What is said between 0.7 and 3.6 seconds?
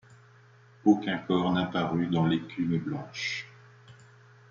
Aucun corps n’apparut dans l’écume blanche...